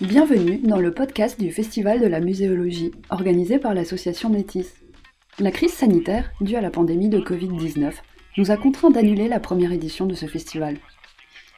[0.00, 4.74] Bienvenue dans le podcast du Festival de la muséologie, organisé par l'association Métis.
[5.40, 7.94] La crise sanitaire, due à la pandémie de Covid-19,
[8.36, 10.76] nous a contraints d'annuler la première édition de ce festival.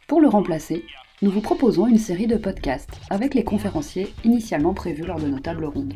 [0.08, 0.86] Pour le remplacer,
[1.20, 5.40] nous vous proposons une série de podcasts avec les conférenciers initialement prévus lors de nos
[5.40, 5.92] tables rondes.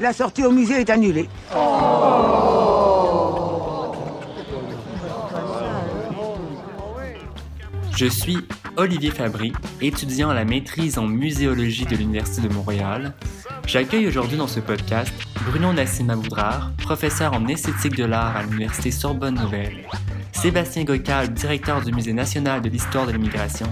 [0.00, 1.28] La sortie au musée est annulée.
[7.94, 8.38] Je suis
[8.76, 13.12] Olivier Fabry, étudiant à la maîtrise en muséologie de l'Université de Montréal.
[13.66, 15.12] J'accueille aujourd'hui dans ce podcast
[15.48, 19.86] Bruno Nassim Aboudraр, professeur en esthétique de l'art à l'Université Sorbonne Nouvelle,
[20.32, 23.66] Sébastien Gocal, directeur du Musée national de l'histoire de l'immigration,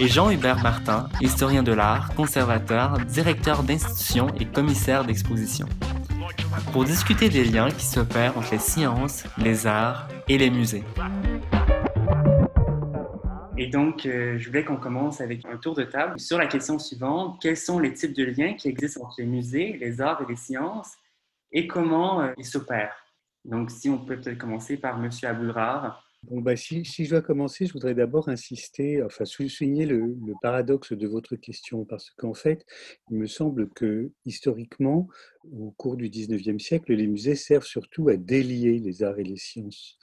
[0.00, 5.68] et Jean-Hubert Martin, historien de l'art, conservateur, directeur d'institution et commissaire d'exposition.
[6.72, 10.82] Pour discuter des liens qui s'opèrent entre les sciences, les arts et les musées.
[13.56, 16.76] Et donc, euh, je voulais qu'on commence avec un tour de table sur la question
[16.80, 17.40] suivante.
[17.40, 20.36] Quels sont les types de liens qui existent entre les musées, les arts et les
[20.36, 20.92] sciences?
[21.52, 22.96] Et comment euh, ils s'opèrent?
[23.44, 25.08] Donc, si on peut peut-être commencer par M.
[25.22, 26.03] Aboudrar.
[26.30, 30.94] Bon, bah, si, si, je dois commencer, je voudrais d'abord insister, enfin souligner le, paradoxe
[30.94, 32.64] de votre question, parce qu'en fait,
[33.10, 35.06] il me semble que historiquement,
[35.52, 39.36] au cours du 19e siècle, les musées servent surtout à délier les arts et les
[39.36, 39.98] sciences.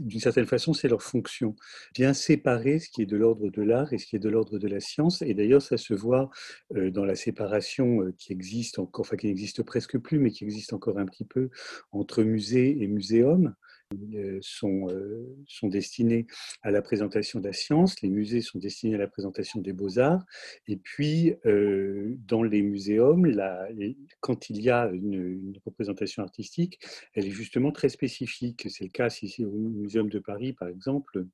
[0.00, 1.54] D'une certaine façon, c'est leur fonction.
[1.94, 4.58] Bien séparer ce qui est de l'ordre de l'art et ce qui est de l'ordre
[4.58, 5.20] de la science.
[5.20, 6.30] Et d'ailleurs, ça se voit
[6.76, 10.44] euh, dans la séparation euh, qui existe encore, enfin qui n'existe presque plus, mais qui
[10.44, 11.50] existe encore un petit peu
[11.92, 13.54] entre musée et muséum.
[14.14, 16.28] Euh, sont, euh, sont destinés
[16.62, 20.24] à la présentation de la science, les musées sont destinés à la présentation des beaux-arts,
[20.68, 23.28] et puis euh, dans les muséums,
[24.20, 26.78] quand il y a une, une, représentation artistique,
[27.14, 28.68] elle est justement très spécifique.
[28.70, 31.26] C'est le cas ici au Muséum de Paris, par exemple,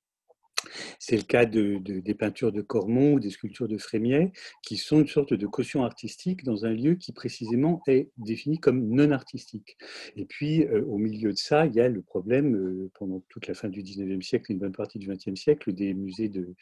[0.98, 4.32] c'est le cas de, des peintures de Cormon ou des sculptures de Frémiet,
[4.62, 8.88] qui sont une sorte de caution artistique dans un lieu qui précisément est défini comme
[8.88, 9.76] non artistique.
[10.16, 13.46] Et puis, euh, au milieu de ça, il y a le problème, euh, pendant toute
[13.46, 16.54] la fin du 19e siècle une bonne partie du 20e siècle, des musées de,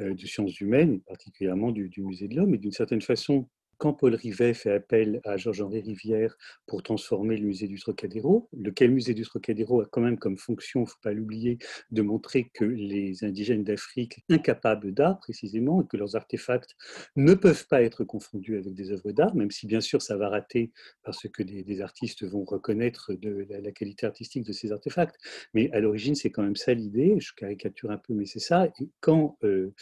[0.00, 2.54] euh, sciences humaines, particulièrement du, du musée de l'homme.
[2.54, 7.46] Et d'une certaine façon, quand Paul Rivet fait appel à Georges-Henri Rivière pour transformer le
[7.46, 11.00] musée du Trocadéro, lequel musée du Trocadéro a quand même comme fonction, il ne faut
[11.02, 11.58] pas l'oublier,
[11.90, 16.74] de montrer que les indigènes d'Afrique, incapables d'art précisément, et que leurs artefacts
[17.16, 20.28] ne peuvent pas être confondus avec des œuvres d'art, même si bien sûr ça va
[20.28, 20.72] rater
[21.04, 23.12] parce que des, artistes vont reconnaître
[23.48, 25.16] la, qualité artistique de ces artefacts.
[25.54, 28.66] Mais à l'origine, c'est quand même ça l'idée, je caricature un peu, mais c'est ça.
[28.80, 29.72] Et quand, euh,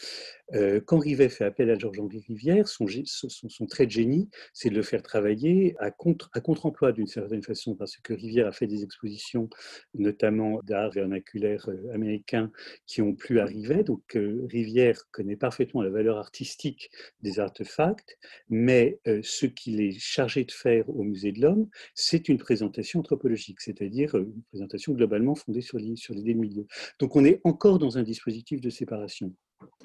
[0.53, 4.75] euh, quand Rivet fait appel à Georges-Henri Rivière, son, son, son trait génie, c'est de
[4.75, 8.67] le faire travailler à contre, à contre-emploi d'une certaine façon, parce que Rivière a fait
[8.67, 9.49] des expositions,
[9.93, 12.51] notamment d'art vernaculaire euh, américain,
[12.85, 13.83] qui ont plu à Rivet.
[13.83, 16.89] Donc euh, Rivière connaît parfaitement la valeur artistique
[17.21, 18.17] des artefacts,
[18.49, 22.99] mais euh, ce qu'il est chargé de faire au Musée de l'Homme, c'est une présentation
[22.99, 26.65] anthropologique, c'est-à-dire une présentation globalement fondée sur l'idée sur de milieu.
[26.99, 29.33] Donc on est encore dans un dispositif de séparation.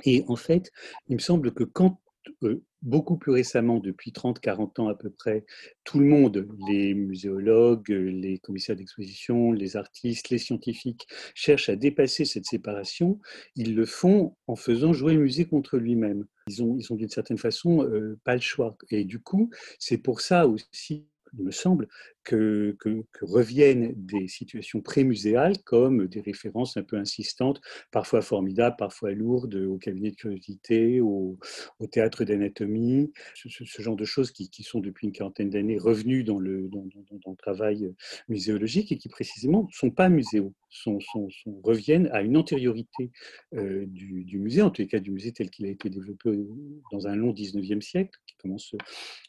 [0.05, 0.71] Et en fait,
[1.09, 2.01] il me semble que quand
[2.83, 5.45] beaucoup plus récemment, depuis 30-40 ans à peu près,
[5.85, 12.25] tout le monde, les muséologues, les commissaires d'exposition, les artistes, les scientifiques, cherchent à dépasser
[12.25, 13.21] cette séparation.
[13.57, 16.27] Ils le font en faisant jouer le musée contre lui-même.
[16.49, 18.77] Ils ont, ils d'une certaine façon euh, pas le choix.
[18.91, 21.07] Et du coup, c'est pour ça aussi
[21.39, 21.89] il me semble,
[22.25, 22.77] que,
[23.21, 27.61] reviennent des situations pré-muséales comme des références un peu insistantes,
[27.91, 31.39] parfois formidables, parfois lourdes, au cabinet de curiosité, au,
[31.91, 36.71] théâtre d'anatomie, ce, genre de choses qui, sont depuis une quarantaine d'années revenues dans le,
[37.39, 37.93] travail
[38.29, 40.53] muséologique et qui précisément ne sont pas muséaux,
[41.65, 43.11] reviennent à une antériorité
[43.55, 46.31] euh, du, musée, en tous les cas du musée tel qu'il a été développé
[46.91, 48.75] dans un long 19e siècle, qui commence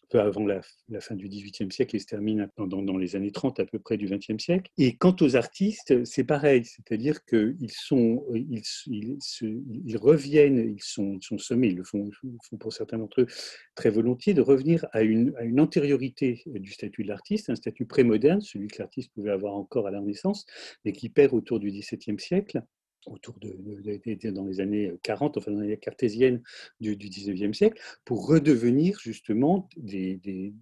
[0.09, 3.31] peu avant la, la fin du 18e siècle et se termine dans dans les années
[3.31, 4.71] 30 à peu près du XXe siècle.
[4.77, 11.25] Et quant aux artistes, c'est pareil, c'est-à-dire qu'ils sont, ils, ils, reviennent, ils sont, ils
[11.25, 12.09] sont sommés, ils le font,
[12.49, 13.27] font pour certains d'entre eux
[13.75, 17.85] très volontiers, de revenir à une, à une antériorité du statut de l'artiste, un statut
[17.85, 20.45] prémoderne, celui que l'artiste pouvait avoir encore à la Renaissance,
[20.85, 22.63] mais qui perd autour du XVIIe siècle
[23.05, 26.41] autour de, dans les années 40, enfin dans les années cartésiennes
[26.79, 30.53] du, du 19e siècle, pour redevenir justement des,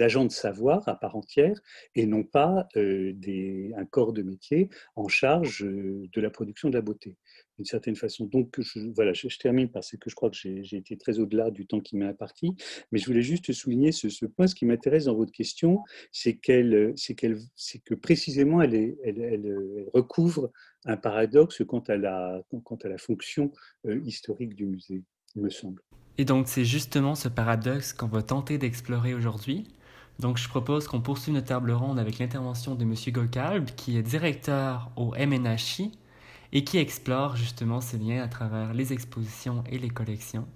[0.00, 1.60] agents de savoir à part entière
[1.94, 3.12] et non pas euh,
[3.76, 7.16] un corps de métier en charge euh, de la production de la beauté
[7.62, 8.26] d'une certaine façon.
[8.26, 11.64] Donc, je, voilà, je, termine parce que je crois que j'ai été très au-delà du
[11.64, 12.56] temps qui m'est imparti,
[12.90, 14.48] mais je voulais juste souligner ce, ce point.
[14.48, 15.78] Ce qui m'intéresse dans votre question,
[16.10, 16.40] c'est
[17.56, 18.96] c'est que précisément, elle,
[19.94, 20.50] recouvre
[20.84, 23.52] un paradoxe quant à la, quant à la fonction
[23.86, 25.04] euh, historique du musée,
[25.36, 25.80] il me semble.
[26.18, 29.68] Et donc c'est justement ce paradoxe qu'on va tenter d'explorer aujourd'hui.
[30.18, 32.94] Donc je propose qu'on poursuive notre table ronde avec l'intervention de M.
[33.08, 35.92] Gokalb, qui est directeur au MNHI
[36.52, 40.46] et qui explore justement ces liens à travers les expositions et les collections.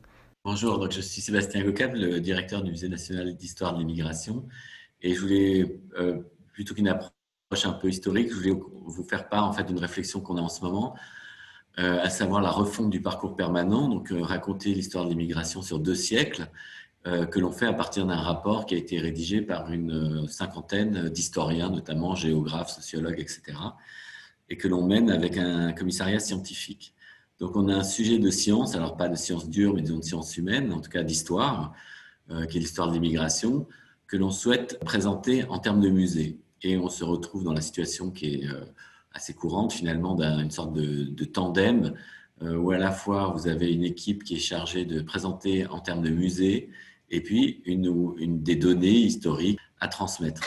[0.45, 4.47] Bonjour, donc je suis Sébastien Gokalb, le directeur du Musée national d'histoire de l'immigration.
[5.01, 6.19] Et je voulais, euh,
[6.53, 10.21] plutôt qu'une approche un peu historique, je voulais vous faire part en fait d'une réflexion
[10.21, 10.95] qu'on a en ce moment
[11.79, 15.79] euh, à savoir la refonte du parcours permanent, donc euh, raconter l'histoire de l'immigration sur
[15.79, 16.49] deux siècles,
[17.31, 21.71] que l'on fait à partir d'un rapport qui a été rédigé par une cinquantaine d'historiens,
[21.71, 23.57] notamment géographes, sociologues, etc.,
[24.49, 26.95] et que l'on mène avec un commissariat scientifique.
[27.39, 30.05] Donc on a un sujet de science, alors pas de sciences dures, mais disons de
[30.05, 31.75] sciences humaines, en tout cas d'histoire,
[32.29, 33.67] qui est l'histoire de l'immigration,
[34.07, 36.39] que l'on souhaite présenter en termes de musée.
[36.63, 38.49] Et on se retrouve dans la situation qui est
[39.17, 41.95] assez courante finalement d'une sorte de, tandem
[42.43, 45.81] euh, où à la fois vous avez une équipe qui est chargée de présenter en
[45.81, 46.71] termes de musée
[47.11, 50.43] et puis une, une des données historiques à transmettre.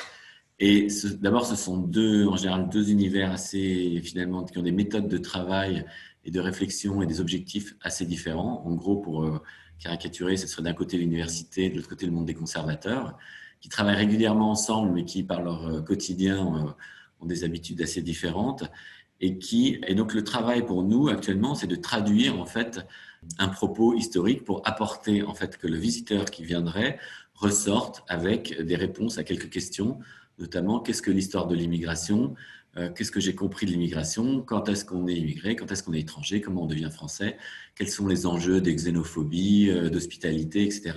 [0.60, 0.88] Et
[1.22, 5.18] d'abord, ce sont deux, en général, deux univers assez, finalement, qui ont des méthodes de
[5.18, 5.86] travail
[6.26, 8.64] et de réflexion et des objectifs assez différents.
[8.66, 9.42] En gros, pour euh,
[9.80, 13.18] caricaturer, ce serait d'un côté l'université, de l'autre côté le monde des conservateurs,
[13.62, 16.76] qui travaillent régulièrement ensemble, mais qui, par leur euh, quotidien,
[17.22, 18.64] ont des habitudes assez différentes
[19.22, 22.80] et qui et donc le travail pour nous actuellement c'est de traduire en fait
[23.38, 27.00] un propos historique pour apporter en fait que le visiteur qui viendrait
[27.34, 30.00] ressorte avec des réponses à quelques questions
[30.40, 32.36] notamment qu'est-ce que l'histoire de l'immigration
[32.78, 35.94] euh, qu'est-ce que j'ai compris de l'immigration quand est-ce qu'on est immigré quand est-ce qu'on
[35.94, 37.38] est étranger comment on devient français
[37.76, 40.94] quels sont les enjeux des xénophobie euh, d'hospitalité etc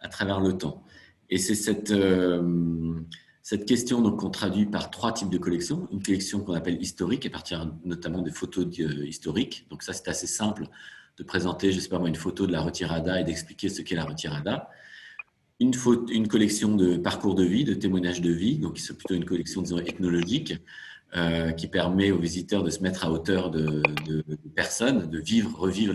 [0.00, 0.84] à travers le temps
[1.30, 3.00] et c'est cette euh,
[3.46, 5.86] cette question, donc, on traduit par trois types de collections.
[5.92, 8.66] Une collection qu'on appelle historique, à partir notamment des photos
[9.04, 9.66] historiques.
[9.68, 10.66] Donc, ça, c'est assez simple
[11.18, 13.96] de présenter, je sais pas moi, une photo de la retirada et d'expliquer ce qu'est
[13.96, 14.70] la retirada.
[15.60, 19.62] Une, collection de parcours de vie, de témoignages de vie, donc c'est plutôt une collection,
[19.62, 20.54] disons, ethnologique,
[21.16, 23.80] euh, qui permet aux visiteurs de se mettre à hauteur de,
[24.56, 25.94] personnes, de vivre, revivre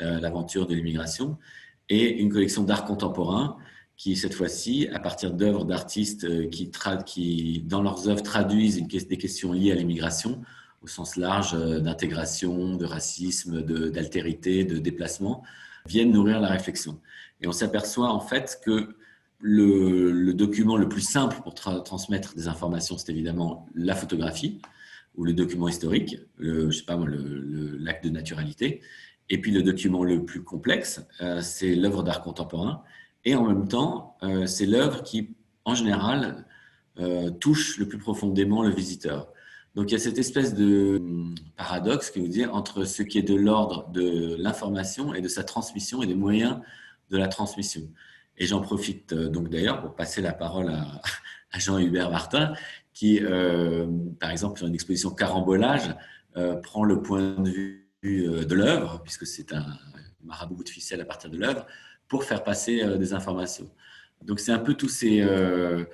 [0.00, 1.38] euh, l'aventure de l'immigration.
[1.88, 3.56] Et une collection d'art contemporain,
[3.96, 9.52] qui cette fois-ci, à partir d'œuvres d'artistes euh, qui, dans leurs œuvres, traduisent des questions
[9.52, 10.40] liées à l'immigration,
[10.82, 11.52] au sens large
[11.82, 15.42] d'intégration, de racisme, d'altérité, de, déplacement,
[15.84, 17.00] viennent nourrir la réflexion.
[17.40, 18.96] Et on s'aperçoit en fait que
[19.40, 24.60] le, document le plus simple pour transmettre des informations, c'est évidemment la photographie
[25.14, 28.82] ou le document historique, le, je sais pas l'acte de naturalité.
[29.30, 32.82] Et puis le document le plus complexe, euh, c'est l'œuvre d'art contemporain
[33.24, 36.46] et en même temps, euh, c'est l'œuvre qui, en général,
[36.98, 39.28] euh, touche le plus profondément le visiteur.
[39.74, 43.18] Donc il y a cette espèce de hum, paradoxe qui vous dire entre ce qui
[43.18, 46.58] est de l'ordre de l'information et de sa transmission et des moyens
[47.10, 47.82] de la transmission.
[48.36, 51.00] Et j'en profite euh, donc d'ailleurs pour passer la parole à,
[51.58, 52.52] Jean-Hubert Martin,
[52.92, 53.20] qui,
[54.20, 55.94] par exemple, sur une exposition Carambolage,
[56.62, 59.64] prend le point de vue de l'œuvre, puisque c'est un
[60.24, 61.64] marabout de ficelle à partir de l'œuvre,
[62.08, 63.70] pour faire passer euh, des informations.
[64.22, 65.84] Donc c'est un peu tous ces, euh,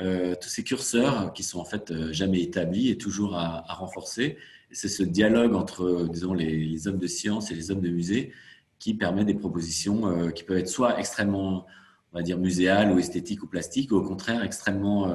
[0.00, 4.36] euh, tous ces curseurs qui sont en fait jamais établis et toujours à, renforcer.
[4.72, 8.32] C'est ce dialogue entre, disons, les, hommes de science et les hommes de musée
[8.78, 11.66] qui permet des propositions qui peuvent être soit extrêmement,
[12.12, 15.12] on va dire, muséales ou esthétiques ou plastiques, ou au contraire extrêmement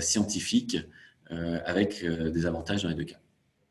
[0.00, 0.78] scientifiques,
[1.30, 3.18] avec des avantages dans les deux cas.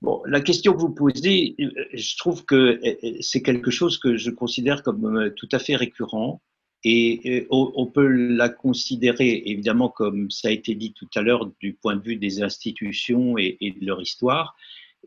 [0.01, 4.15] Bon, la question que vous posez, euh, je trouve que euh, c'est quelque chose que
[4.15, 6.41] je considère comme euh, tout à fait récurrent.
[6.83, 11.73] Et on peut la considérer, évidemment, comme ça a été dit tout à l'heure, du
[11.73, 14.55] point de vue des institutions et, de leur histoire.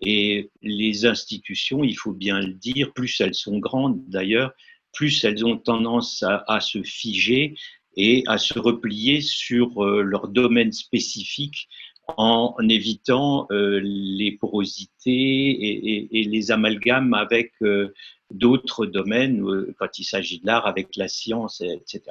[0.02, 4.52] Et les institutions, il faut bien le dire, plus elles sont grandes d'ailleurs,
[4.92, 7.54] plus elles ont tendance à, se figer
[7.96, 11.68] et à se replier sur leur domaine spécifique
[12.16, 17.94] en évitant euh, les porosités et, les amalgames avec euh,
[18.30, 22.02] d'autres domaines, euh, quand il s'agit de l'art, avec la science, etc.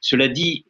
[0.00, 0.64] Cela dit,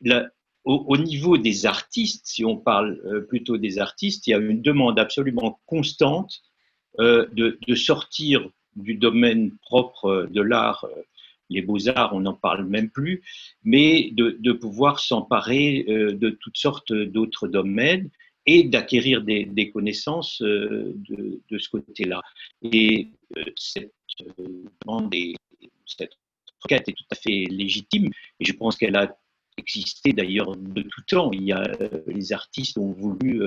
[0.66, 4.98] au, niveau des artistes, si on parle plutôt des artistes, il y a une demande
[4.98, 6.42] absolument constante
[6.98, 10.86] de, sortir du domaine propre de l'art
[11.48, 13.22] les beaux-arts, on n'en parle même plus,
[13.62, 18.10] mais de, pouvoir s'emparer de toutes sortes d'autres domaines
[18.46, 22.22] et d'acquérir des, connaissances euh, de, de ce côté-là.
[22.62, 23.92] Et euh, cette,
[24.40, 24.64] euh,
[25.84, 26.12] cette
[26.60, 29.16] requête est tout à fait légitime et je pense qu'elle a
[29.56, 31.30] existé d'ailleurs de tout temps.
[31.32, 31.62] Il y a
[32.06, 33.42] les artistes ont voulu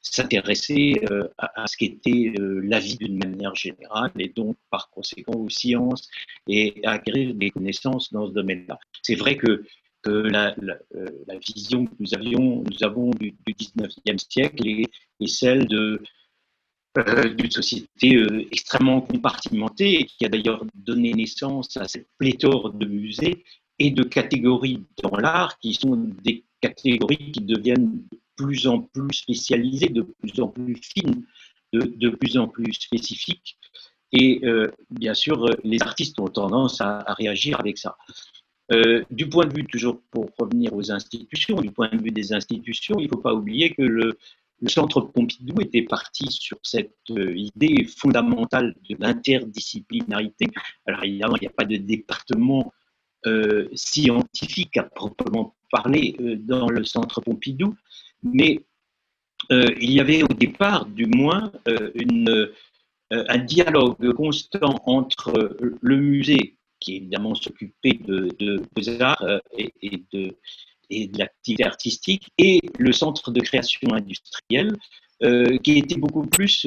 [0.00, 1.00] s'intéresser
[1.38, 6.08] à, ce qu'était la vie d'une manière générale et donc par conséquent aux sciences
[6.48, 8.78] et acquérir des connaissances dans ce domaine-là.
[9.02, 9.64] C'est vrai que
[10.06, 10.54] la,
[11.46, 16.02] vision que nous avions, nous avons du, du 19e siècle est, celle de,
[17.36, 18.16] d'une société
[18.50, 23.44] extrêmement compartimentée qui a d'ailleurs donné naissance à cette pléthore de musées
[23.80, 29.14] et de catégories dans l'art qui sont des catégories qui deviennent de plus en plus
[29.14, 31.24] spécialisées, de plus en plus fines,
[31.72, 33.58] de, plus en plus spécifiques.
[34.12, 37.96] Et euh, bien sûr, les artistes ont tendance à, réagir avec ça.
[38.72, 42.32] Euh, du point de vue, toujours pour revenir aux institutions, du point de vue des
[42.32, 44.18] institutions, il ne faut pas oublier que le,
[44.60, 50.48] le Centre Pompidou était parti sur cette euh, idée fondamentale de l'interdisciplinarité.
[50.86, 52.72] Alors évidemment, il n'y a pas de département
[53.26, 57.74] euh, scientifique à proprement parler euh, dans le centre Pompidou,
[58.22, 58.60] mais
[59.52, 61.52] euh, il y avait au départ, du moins,
[63.10, 70.38] un dialogue constant entre le musée, qui évidemment s'occupait de, de, arts et, et, de,
[70.88, 74.76] et de l'activité artistique, et le centre de création industrielle,
[75.62, 76.66] qui était beaucoup plus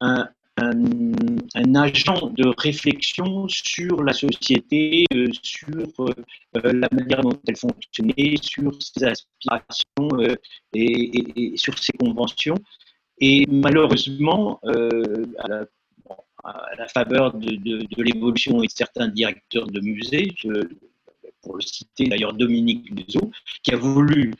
[0.00, 5.68] un, un, agent de réflexion sur la société, euh, sur
[6.00, 6.12] euh,
[6.54, 10.34] la manière dont elle fonctionnait, sur ses aspirations euh,
[10.72, 12.56] et, sur ses conventions.
[13.18, 20.34] Et malheureusement, à la, faveur de, l'évolution et de certains directeurs de musées,
[21.40, 23.30] pour le citer d'ailleurs Dominique Luzo,
[23.62, 24.34] qui a voulu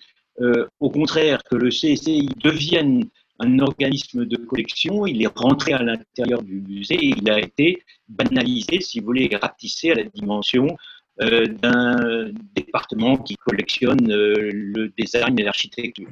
[0.80, 3.08] au contraire que le CSI devienne
[3.38, 7.82] un organisme de collection, il est rentré à l'intérieur du musée et il a été
[8.08, 10.76] banalisé, si vous voulez, rapetissé à la dimension
[11.22, 16.10] euh, d'un département qui collectionne euh, le design et l'architecture.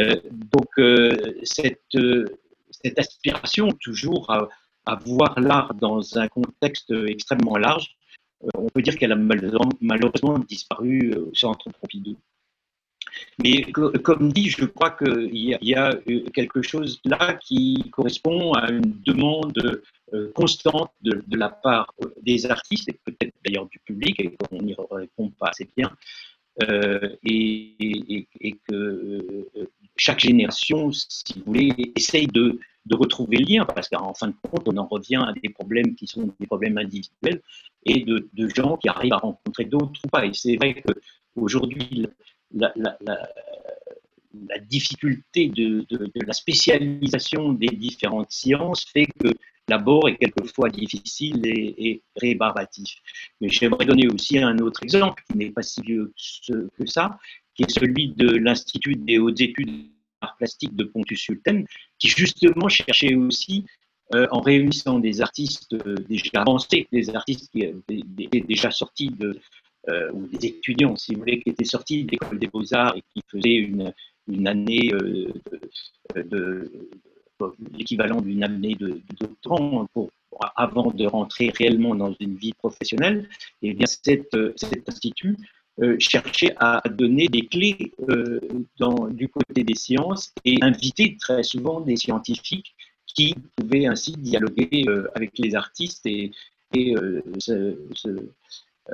[0.00, 0.16] Euh,
[0.52, 0.68] donc
[1.44, 4.48] cette, aspiration toujours à,
[4.86, 7.96] à voir l'art dans un contexte extrêmement large,
[8.54, 12.16] on peut dire qu'elle a malheureusement disparu au centre Pompidou.
[13.42, 13.62] Mais
[14.02, 19.00] comme dit, je crois qu'il y, a euh, quelque chose là qui correspond à une
[19.04, 19.82] demande
[20.12, 24.62] euh, constante de, la part euh, des artistes et peut-être d'ailleurs du public, et qu'on
[24.62, 25.90] n'y répond pas assez bien,
[27.24, 28.26] et,
[28.68, 29.46] que
[29.96, 32.58] chaque génération, si vous voulez, essaye de,
[32.90, 36.06] retrouver le lien, parce qu'en fin de compte, on en revient à des problèmes qui
[36.06, 37.42] sont des problèmes individuels
[37.84, 40.24] et de, de gens qui arrivent à rencontrer d'autres ou pas.
[40.24, 42.08] Et c'est vrai qu'aujourd'hui,
[42.52, 42.68] la,
[44.68, 49.28] difficulté de, la spécialisation des différentes sciences fait que
[49.68, 52.96] l'abord est quelquefois difficile et, rébarbatif.
[53.40, 56.12] Mais j'aimerais donner aussi un autre exemple qui n'est pas si vieux
[56.48, 57.18] que ça,
[57.54, 59.90] qui est celui de l'Institut des hautes études
[60.22, 61.64] d'art plastique de Pontus-Sultan,
[61.98, 63.66] qui justement cherchait aussi
[64.14, 69.38] euh, en réunissant des artistes euh, déjà avancés, des artistes qui étaient déjà sortis de,
[69.88, 73.02] euh, ou des étudiants, si vous voulez, qui étaient sortis de l'école des beaux-arts et
[73.12, 75.32] qui faisaient une, année euh,
[76.14, 76.70] de,
[77.72, 80.10] l'équivalent d'une année de, doctorant pour,
[80.56, 83.28] avant de rentrer réellement dans une vie professionnelle,
[83.62, 84.28] et eh bien cet
[84.86, 85.36] institut
[85.80, 87.92] euh, cherchait à donner des clés
[89.10, 92.74] du côté des sciences et inviter très souvent des scientifiques
[93.06, 96.32] qui pouvaient ainsi dialoguer avec les artistes et
[97.38, 97.78] se,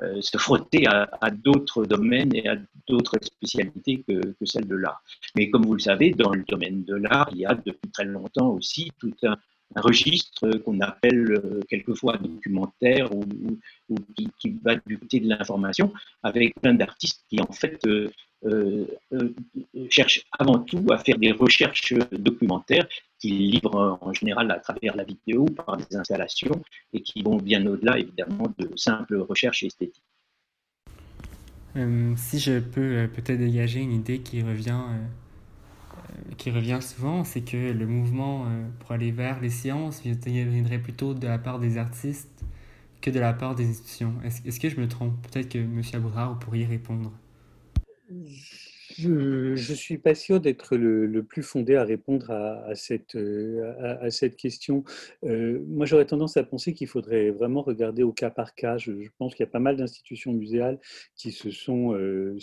[0.02, 2.56] euh, se frotter à, d'autres domaines et à
[2.88, 5.02] d'autres spécialités que, que celles de l'art.
[5.36, 8.04] Mais comme vous le savez, dans le domaine de l'art, il y a depuis très
[8.04, 9.36] longtemps aussi tout un,
[9.75, 13.25] un registre qu'on appelle euh, quelquefois documentaire ou,
[14.38, 15.92] qui, va du côté de l'information,
[16.23, 18.11] avec plein d'artistes qui en fait euh,
[18.44, 18.87] euh,
[19.90, 22.87] cherchent avant tout à faire des recherches documentaires
[23.18, 27.64] qu'ils livrent en général à travers la vidéo, par des installations, et qui vont bien
[27.66, 30.04] au-delà évidemment de simples recherches esthétiques.
[31.75, 34.83] si je peux peut-être dégager une idée qui revient
[36.37, 41.14] qui revient souvent, c'est que le mouvement euh, pour aller vers les sciences viendrait plutôt
[41.14, 42.44] de la part des artistes
[43.00, 44.14] que de la part des institutions.
[44.25, 45.14] Est-ce que je me trompe?
[45.28, 45.83] Peut-être que M.
[45.92, 47.12] Aboudra, vous pourriez répondre.
[48.96, 54.84] Je suis pas sûr d'être le, plus fondé à répondre à, cette, euh, cette, question.
[55.24, 58.78] Euh, moi, j'aurais tendance à penser qu'il faudrait vraiment regarder au cas par cas.
[58.78, 60.78] Je, pense qu'il y a pas mal d'institutions muséales
[61.16, 62.38] qui se sont, euh,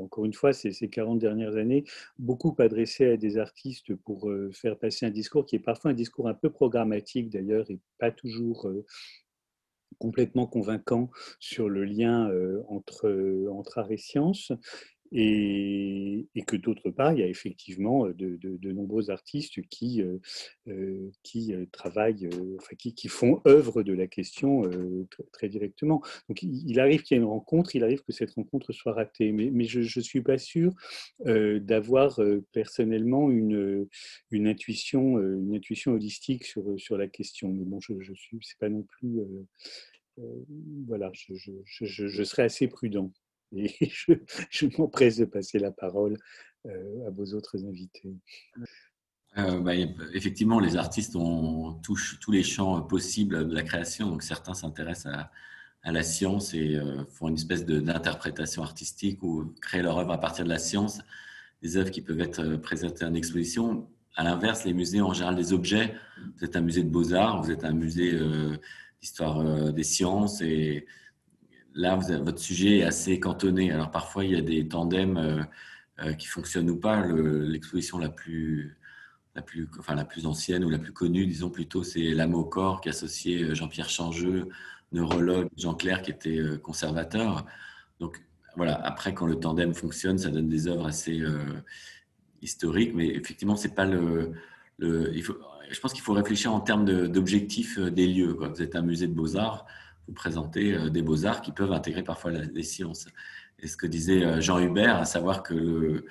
[0.00, 1.84] encore une fois, ces, ces 40 dernières années,
[2.18, 6.28] beaucoup adressées à des artistes pour faire passer un discours qui est parfois un discours
[6.28, 8.70] un peu programmatique d'ailleurs et pas toujours
[9.98, 12.30] complètement convaincant sur le lien
[12.68, 14.52] entre, entre art et science.
[15.12, 20.02] Et, que d'autre part, il y a effectivement de, nombreux artistes qui,
[21.22, 24.62] qui travaillent, enfin, qui, qui, font œuvre de la question
[25.32, 26.02] très, directement.
[26.28, 29.32] Donc il arrive qu'il y ait une rencontre, il arrive que cette rencontre soit ratée,
[29.32, 30.72] mais, je ne suis pas sûr
[31.24, 32.20] d'avoir
[32.52, 33.88] personnellement une,
[34.30, 37.52] une, intuition, une intuition holistique sur, sur la question.
[37.52, 39.20] Mais bon, je ne suis pas non plus...
[40.86, 41.34] voilà, je,
[41.64, 43.12] je, je serai assez prudent.
[43.52, 43.74] Et
[44.50, 46.16] je, m'empresse de passer la parole
[46.66, 48.14] euh, à vos autres invités.
[49.38, 49.74] Euh, bah,
[50.14, 54.08] effectivement, les artistes ont, touchent tous les champs possibles de la création.
[54.08, 55.30] Donc, certains s'intéressent à,
[55.92, 60.44] la science et euh, font une espèce d'interprétation artistique ou créent leur œuvre à partir
[60.44, 61.00] de la science,
[61.62, 63.88] des œuvres qui peuvent être présentées en exposition.
[64.16, 65.94] À l'inverse, les musées ont en général des objets.
[66.38, 68.18] Vous êtes un musée de beaux-arts, vous êtes un musée
[69.00, 70.86] d'histoire des sciences et
[71.76, 73.70] là, votre sujet est assez cantonné.
[73.70, 75.42] Alors parfois, il y a des tandems euh,
[76.00, 77.06] euh, qui fonctionnent ou pas.
[77.06, 78.76] L'exposition la plus,
[79.34, 82.44] la, plus, enfin, la plus ancienne ou la plus connue, disons plutôt, c'est L'âme au
[82.44, 84.48] corps qui associait euh, Jean-Pierre Changeux,
[84.92, 87.44] neurologue, Jean Clair qui était conservateur.
[88.00, 88.22] Donc
[88.56, 91.22] voilà, après, quand le tandem fonctionne, ça donne des œuvres assez
[92.40, 94.32] historiques, mais effectivement, c'est pas le.
[94.78, 98.34] je pense qu'il faut réfléchir en termes d'objectifs des lieux.
[98.34, 98.48] Quoi.
[98.48, 99.66] Vous êtes un musée de beaux-arts
[100.06, 103.06] vous présenter euh, des beaux-arts qui peuvent intégrer parfois les sciences.
[103.58, 106.04] Et ce que disait euh, Jean Hubert, à savoir que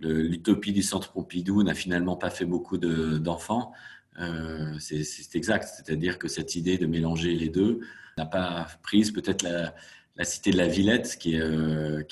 [0.00, 3.72] l'utopie du centre Pompidou n'a finalement pas fait beaucoup d'enfants,
[4.18, 5.64] euh, c'est exact.
[5.64, 7.80] C'est-à-dire que cette idée de mélanger les deux
[8.18, 9.72] n'a pas prise peut-être la,
[10.24, 11.38] cité de la Villette qui,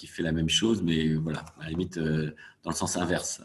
[0.07, 3.43] fait la même chose, mais voilà, à la limite dans le sens inverse.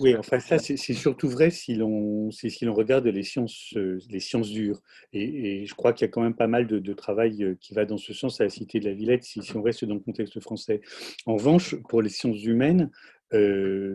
[0.00, 4.20] Oui, enfin ça, c'est surtout vrai si l'on si l'on regarde les sciences, euh, les
[4.20, 4.80] sciences dures.
[5.12, 7.84] Et, je crois qu'il y a quand même pas mal de, travail euh, qui va
[7.84, 10.00] dans ce sens à la Cité de la Villette, si, si on reste dans le
[10.00, 10.80] contexte français.
[11.26, 12.90] En revanche, pour les sciences humaines,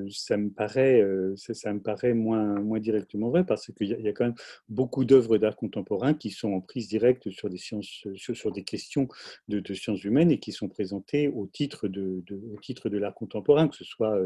[0.09, 1.03] ça, me paraît,
[1.35, 4.35] ça, me paraît moins, directement vrai parce qu'il y, a quand même
[4.69, 9.07] beaucoup d'œuvres d'art contemporain qui sont en prise directe sur des, sciences, sur, des questions
[9.47, 14.17] de, sciences humaines et qui sont présentées au titre de, l'art contemporain, que ce soit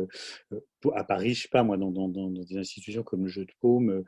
[0.93, 4.03] à Paris, je sais pas moi, dans, des institutions comme le Jeu de Paume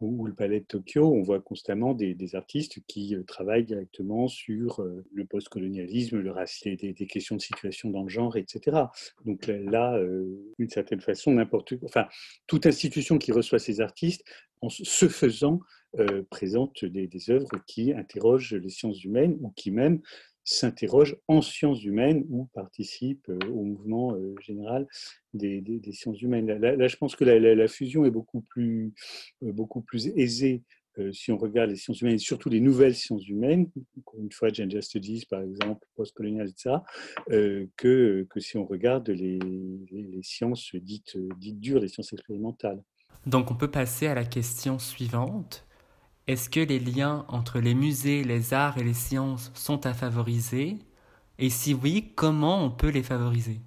[0.00, 5.24] ou, le Palais de Tokyo, on voit constamment des, artistes qui travaillent directement sur le
[5.24, 8.84] postcolonialisme, le racisme, des, questions de situation dans le genre, etc.
[9.24, 10.00] Donc là,
[10.58, 11.36] d'une certaine façon,
[11.84, 12.06] enfin,
[12.46, 14.24] toute institution qui reçoit ces artistes,
[14.62, 15.60] en se faisant,
[15.98, 20.00] euh, présente des, œuvres qui interrogent les sciences humaines ou qui même
[20.44, 24.86] s'interrogent en sciences humaines ou participent euh, au mouvement euh, général
[25.34, 26.46] des, sciences humaines.
[26.46, 28.92] Là, je pense que la, fusion est beaucoup plus,
[30.14, 30.62] aisée
[31.12, 34.50] si on regarde les sciences humaines, et surtout les nouvelles sciences humaines, encore une fois,
[34.50, 36.76] Gender Studies par exemple, postcolonial, etc.,
[37.30, 39.38] euh, que, que si on regarde les,
[39.90, 42.82] les, sciences dites, dites dures, les sciences expérimentales.
[43.26, 45.66] Donc on peut passer à la question suivante.
[46.26, 50.76] Est-ce que les liens entre les musées, les arts et les sciences sont à favoriser?
[51.38, 53.58] Et si oui, comment on peut les favoriser?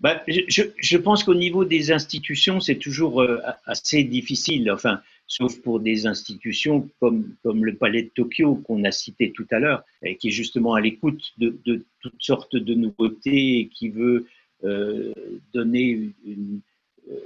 [0.00, 4.70] Bah, je, je, pense qu'au niveau des institutions, c'est toujours euh, assez difficile.
[4.70, 5.00] Enfin,
[5.34, 9.58] sauf pour des institutions comme, comme le Palais de Tokyo qu'on a cité tout à
[9.58, 9.82] l'heure,
[10.20, 14.26] qui est justement à l'écoute de, de, toutes sortes de nouveautés et qui veut
[14.62, 15.12] euh,
[15.52, 15.88] donner
[16.24, 16.60] une,
[17.10, 17.16] euh,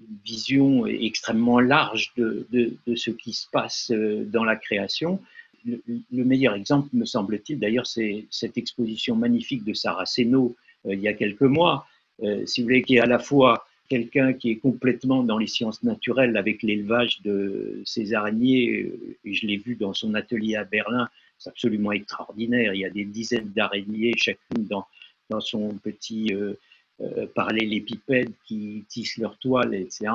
[0.00, 5.20] une, vision extrêmement large de, de, ce qui se passe euh, dans la création.
[5.64, 10.98] Le, le meilleur exemple, me semble-t-il, d'ailleurs, c'est cette exposition magnifique de Sarah Seno il
[10.98, 11.86] y a quelques mois,
[12.46, 15.82] si vous voulez, qui est à la fois quelqu'un qui est complètement dans les sciences
[15.82, 20.64] naturelles avec l'élevage de ces araignées, euh, et je l'ai vu dans son atelier à
[20.64, 22.72] Berlin, c'est absolument extraordinaire.
[22.72, 24.86] Il y a des dizaines d'araignées, chacune dans,
[25.28, 26.54] dans son petit euh,
[27.02, 30.10] euh, parallélépipède qui tissent leur toile, etc.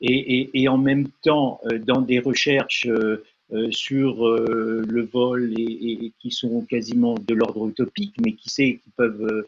[0.00, 3.24] Et, en même temps, euh, dans des recherches euh,
[3.70, 8.90] sur le vol et, et, qui sont quasiment de l'ordre utopique, mais qui sait qui
[8.96, 9.46] peuvent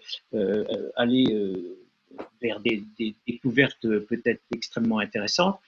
[0.97, 1.25] aller
[2.43, 2.85] vers des,
[3.27, 5.59] découvertes peut-être extrêmement intéressantes.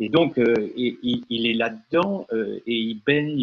[0.00, 3.42] Et donc, euh, il, est là-dedans euh, et il baigne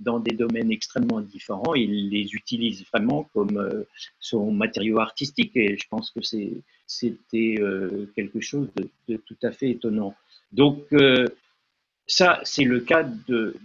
[0.00, 1.74] dans, des domaines extrêmement différents.
[1.74, 3.84] Il les utilise vraiment comme euh,
[4.18, 6.20] son matériau artistique et je pense que
[6.86, 7.58] c'était
[8.16, 8.68] quelque chose
[9.08, 10.14] de, tout à fait étonnant.
[10.50, 10.92] Donc,
[12.08, 13.04] ça, c'est le cas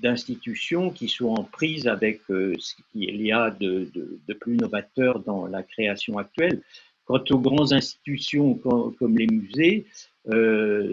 [0.02, 3.90] d'institutions qui sont en prise avec ce qu'il y a de,
[4.28, 6.62] de, plus novateur dans la création actuelle.
[7.08, 9.86] Quant aux grandes institutions comme les musées,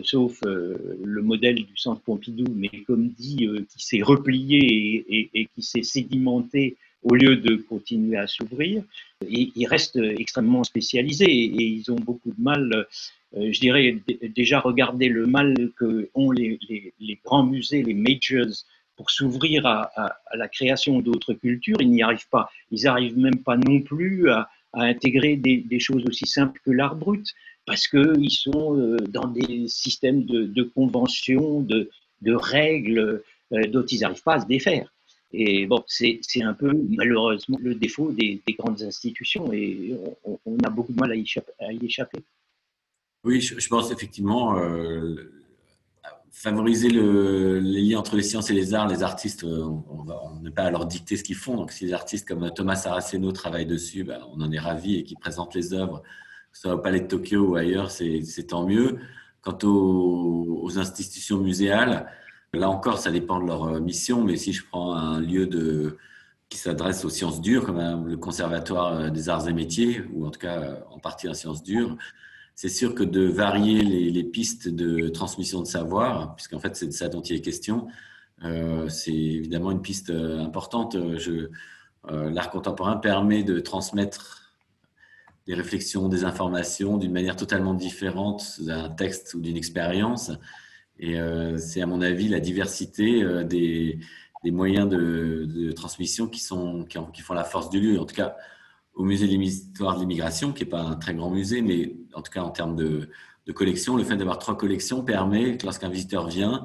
[0.04, 5.82] sauf le modèle du centre Pompidou, mais comme dit, qui s'est replié et, qui s'est
[5.82, 8.84] sédimenté au lieu de continuer à s'ouvrir.
[9.28, 12.86] Ils restent extrêmement spécialisés et, ils ont beaucoup de mal,
[13.36, 13.96] je dirais,
[14.36, 16.60] déjà regarder le mal que ont les,
[17.24, 18.64] grands musées, les majors,
[18.96, 19.90] pour s'ouvrir à,
[20.34, 21.80] la création d'autres cultures.
[21.80, 22.48] Ils n'y arrivent pas.
[22.70, 24.48] Ils n'arrivent même pas non plus à,
[24.82, 27.26] intégrer des, choses aussi simples que l'art brut,
[27.66, 31.90] parce qu'ils sont euh, dans des systèmes de, conventions, de,
[32.26, 34.90] règles euh, dont ils n'arrivent pas à se défaire.
[35.32, 39.92] Et bon, c'est un peu malheureusement le défaut des, grandes institutions et
[40.24, 42.20] on, a beaucoup de mal à y, échapper.
[43.24, 45.16] Oui, je, pense effectivement, euh,
[46.34, 50.50] favoriser le, les liens entre les sciences et les arts, les artistes, euh, on n'est
[50.50, 51.56] pas à leur dicter ce qu'ils font.
[51.56, 55.04] Donc, si les artistes comme Thomas Saraceno travaillent dessus, ben, on en est ravi et
[55.04, 56.02] qu'ils présentent les œuvres,
[56.50, 58.98] que ce soit au Palais de Tokyo ou ailleurs, c'est tant mieux.
[59.42, 62.10] Quant aux, institutions muséales,
[62.52, 64.24] là encore, ça dépend de leur euh, mission.
[64.24, 65.48] Mais si je prends un lieu
[66.48, 70.30] qui s'adresse aux sciences dures, comme le Conservatoire euh, des arts et métiers, ou en
[70.30, 71.96] tout cas en partie en sciences dures,
[72.54, 76.92] c'est sûr que de varier les, pistes de transmission de savoir, puisqu'en fait c'est de
[76.92, 77.88] ça dont il est question,
[78.44, 80.96] euh, c'est évidemment une piste euh, importante.
[80.96, 81.50] Euh,
[82.04, 84.52] l'art contemporain permet de transmettre
[85.46, 90.30] des réflexions, des informations d'une manière totalement différente d'un texte ou d'une expérience.
[90.98, 91.16] Et
[91.58, 93.98] c'est à mon avis la diversité des,
[94.44, 98.00] moyens de, transmission qui, sont, qui, font la force du lieu.
[98.00, 98.36] En tout cas,
[98.94, 102.22] au musée de l'histoire de l'immigration, qui n'est pas un très grand musée, mais en
[102.22, 103.08] tout cas en termes de,
[103.54, 106.64] collection, le fait d'avoir trois collections permet, lorsqu'un visiteur vient,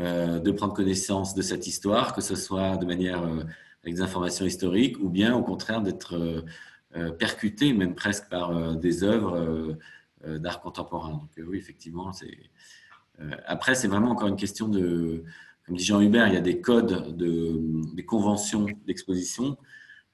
[0.00, 3.44] euh, de prendre connaissance de cette histoire, que ce soit de manière euh,
[3.82, 9.04] avec des informations historiques, ou bien au contraire d'être euh, percuté, même presque par des
[9.04, 9.76] œuvres
[10.26, 11.10] d'art contemporain.
[11.10, 12.36] Donc oui, effectivement, c'est.
[13.46, 15.22] après, c'est vraiment encore une question de,
[15.64, 17.60] comme dit Jean Hubert, il y a des codes, de,
[17.94, 19.58] des conventions d'exposition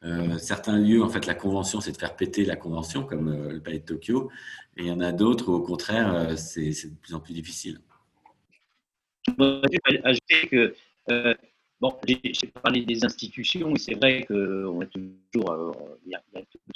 [0.04, 3.52] euh, certains lieux, en fait, la convention, c'est de faire péter la convention, comme euh,
[3.52, 4.30] le palais de Tokyo.
[4.76, 7.32] Et il y en a d'autres où, au contraire, euh, c'est de plus en plus
[7.32, 7.80] difficile.
[10.04, 10.74] Ajouter que,
[11.80, 15.74] bon, j'ai parlé des institutions, c'est vrai qu'on a toujours,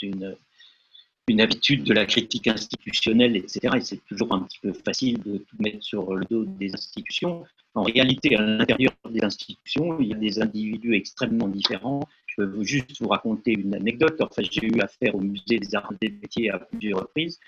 [0.01, 3.69] une, habitude de la critique institutionnelle, etc.
[3.77, 7.45] Et c'est toujours un petit peu facile de tout mettre sur le dos des institutions.
[7.75, 12.09] En réalité, à l'intérieur des institutions, il y a des individus extrêmement différents
[12.47, 14.21] peux juste vous raconter une anecdote.
[14.21, 17.39] Enfin, j'ai eu affaire au musée des arts et des métiers à plusieurs reprises.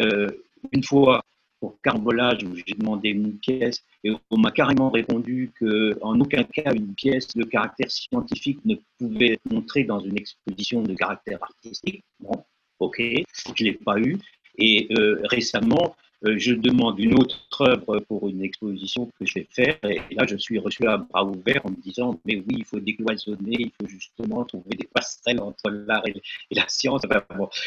[0.00, 0.28] Euh,
[0.72, 1.22] une fois,
[1.60, 6.94] pour carbolage, j'ai demandé une pièce et on m'a carrément répondu qu'en aucun cas une
[6.94, 12.04] pièce de caractère scientifique ne pouvait être montrée dans une exposition de caractère artistique.
[12.20, 12.44] Bon,
[12.78, 14.18] ok, je ne l'ai pas eu.
[14.58, 19.76] Et euh, récemment, je demande une autre œuvre pour une exposition que je vais faire.
[19.84, 22.80] Et là, je suis reçu à bras ouverts en me disant, mais oui, il faut
[22.80, 27.02] décloisonner, il faut justement trouver des passerelles entre l'art et, la science.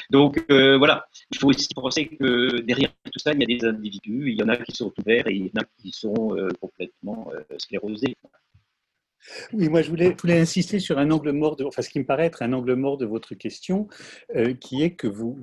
[0.10, 3.66] Donc euh, voilà, il faut aussi penser que derrière tout ça, il y a des
[3.66, 6.36] individus, il y en a qui sont ouverts et il y en a qui sont
[6.36, 8.16] euh, complètement sclérosés.
[9.54, 12.26] Oui, moi je voulais, insister sur un angle mort, de, enfin ce qui me paraît
[12.26, 13.88] être un angle mort de votre question,
[14.36, 15.38] euh, qui est que vous,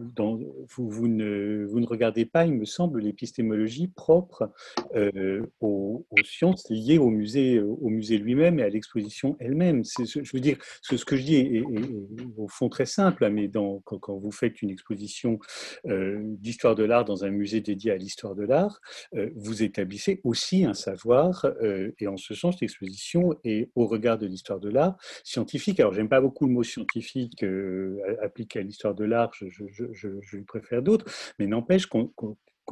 [0.77, 4.51] vous, ne, vous, ne, regardez pas, il me semble, l'épistémologie propre
[4.95, 9.83] euh, aux, sciences liées au musée, au musée lui-même et à l'exposition elle-même.
[9.85, 11.63] Je veux dire, ce, que je dis est,
[12.37, 15.39] au fond très simple, hein, mais quand, vous faites une exposition
[15.87, 18.81] euh, d'histoire de l'art dans un musée dédié à l'histoire de l'art,
[19.35, 21.47] vous établissez aussi un savoir,
[21.99, 25.81] et en ce sens, l'exposition est au regard de l'histoire de l'art scientifique.
[25.81, 30.83] Alors, j'aime pas beaucoup le mot scientifique euh, appliqué à l'histoire de l'art, je, préfère
[30.83, 31.07] d'autres,
[31.39, 32.11] mais n'empêche qu'on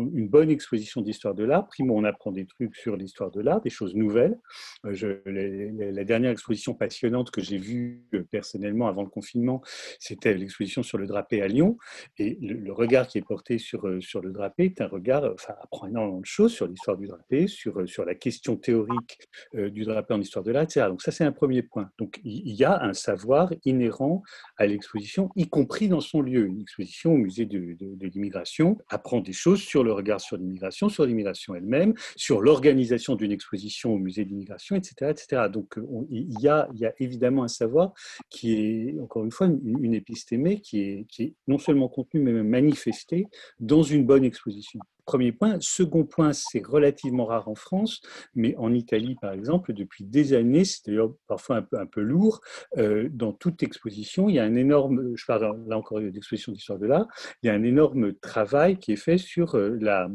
[0.00, 1.66] une bonne exposition d'histoire de l'art.
[1.66, 4.38] Primo, on apprend des trucs sur l'histoire de l'art, des choses nouvelles.
[4.86, 9.62] Euh, la, dernière exposition passionnante que j'ai vue euh, personnellement avant le confinement,
[9.98, 11.78] c'était l'exposition sur le drapé à Lyon.
[12.18, 15.54] Et le, regard qui est porté sur, euh, sur le drapé est un regard, enfin,
[15.62, 19.18] apprend énormément de choses sur l'histoire du drapé, sur, sur la question théorique
[19.54, 20.86] du drapé en histoire de l'art, etc.
[20.88, 21.90] Donc ça, c'est un premier point.
[21.98, 24.22] Donc il y a un savoir inhérent
[24.56, 26.46] à l'exposition, y compris dans son lieu.
[26.46, 30.88] Une exposition au musée de, de l'immigration apprend des choses sur le regard sur l'immigration,
[30.88, 35.42] sur l'immigration elle-même, sur l'organisation d'une exposition au musée d'immigration, etc., etc.
[35.50, 35.76] Donc
[36.10, 37.92] il, y a, il y a évidemment un savoir
[38.30, 42.32] qui est, encore une fois, une, épistémée qui est, qui est non seulement contenue, mais
[42.32, 43.26] même manifestée
[43.60, 44.80] dans une bonne exposition.
[45.04, 45.58] Premier point.
[45.60, 48.00] Second point, c'est relativement rare en France,
[48.34, 52.40] mais en Italie, par exemple, depuis des années, c'est d'ailleurs parfois un peu, lourd,
[52.78, 56.78] euh, dans toute exposition, il y a un énorme, je parle là encore d'exposition d'histoire
[56.78, 57.06] de l'art,
[57.42, 60.08] il y a un énorme travail qui est fait sur euh, la,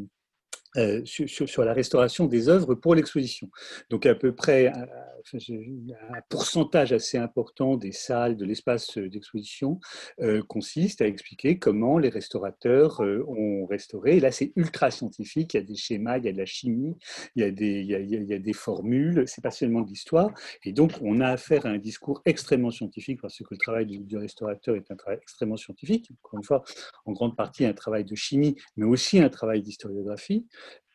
[0.78, 3.49] euh, sur, la restauration des œuvres pour l'exposition.
[3.89, 4.71] Donc à peu près
[5.35, 9.79] un, pourcentage assez important des salles de l'espace d'exposition
[10.21, 14.17] euh, consiste à expliquer comment les restaurateurs euh, ont restauré.
[14.17, 15.53] Et là, c'est ultra scientifique.
[15.53, 16.97] Il y a des schémas, il y a de la chimie,
[17.35, 19.23] il y a des, il y a, formules.
[19.27, 20.31] C'est pas seulement de l'histoire.
[20.63, 23.99] Et donc, on a affaire à un discours extrêmement scientifique parce que le travail du,
[23.99, 26.09] du restaurateur est un travail extrêmement scientifique.
[26.23, 26.63] Encore une fois,
[27.05, 30.47] en grande partie un travail de chimie, mais aussi un travail d'historiographie.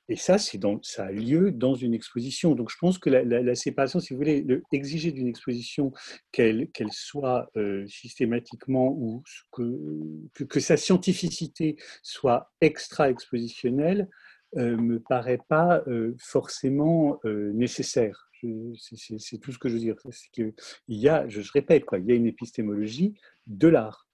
[0.09, 2.55] Et ça, ça a lieu dans une exposition.
[2.55, 5.93] Donc, je pense que la, séparation, si vous voulez, le, exiger d'une exposition
[6.31, 14.09] qu'elle soit euh, systématiquement ou que, sa scientificité soit extra-expositionnelle,
[14.57, 18.31] euh, me paraît pas euh, forcément euh, nécessaire.
[18.77, 19.97] C'est tout ce que je veux dire.
[20.37, 23.14] Il y a, je, répète, quoi, il y a une épistémologie
[23.47, 24.07] de l'art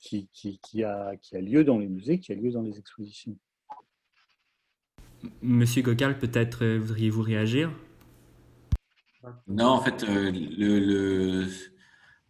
[0.00, 0.28] qui
[0.82, 3.36] a lieu dans les musées, qui a lieu dans les expositions.
[5.42, 7.72] Monsieur Gokal, peut-être euh, voudriez-vous réagir?
[9.46, 11.46] Non, en fait, euh, le,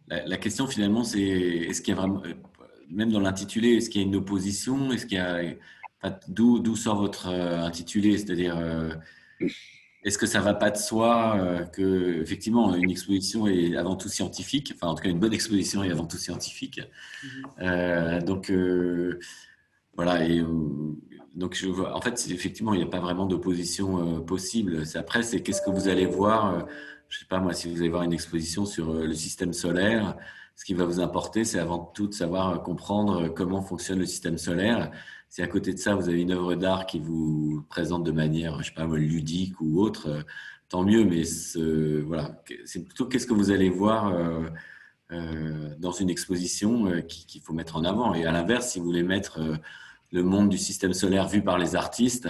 [0.07, 2.33] la, question finalement, c'est est-ce qu'il y a vraiment, euh,
[2.89, 4.91] même dans l'intitulé, est-ce qu'il y a une opposition?
[4.91, 8.17] Est-ce qu'il y a, d'où, sort votre intitulé?
[8.17, 8.57] C'est-à-dire,
[10.03, 14.73] est-ce que ça va pas de soi que effectivement une exposition est avant tout scientifique?
[14.75, 16.81] Enfin, en tout cas, une bonne exposition est avant tout scientifique.
[17.61, 18.23] Mm-hmm.
[18.23, 18.51] donc
[19.95, 20.41] voilà, et
[21.35, 21.63] donc,
[21.93, 24.83] en fait, effectivement, il n'y a pas vraiment d'opposition euh, possible.
[24.95, 26.53] Après, c'est qu'est-ce que vous allez voir.
[26.53, 26.59] Euh,
[27.07, 29.53] je ne sais pas, moi, si vous allez voir une exposition sur euh, le système
[29.53, 30.15] solaire,
[30.55, 34.37] ce qui va vous importer, c'est avant tout de savoir comprendre comment fonctionne le système
[34.37, 34.91] solaire.
[35.29, 38.61] Si à côté de ça, vous avez une œuvre d'art qui vous présente de manière,
[38.61, 40.25] je sais pas, ludique ou autre,
[40.67, 41.05] tant mieux.
[41.05, 41.23] Mais
[42.01, 44.11] voilà, c'est plutôt qu'est-ce que vous allez voir
[45.09, 48.13] dans une exposition qu'il faut mettre en avant.
[48.15, 49.39] Et à l'inverse, si vous voulez mettre
[50.11, 52.29] le monde du système solaire vu par les artistes,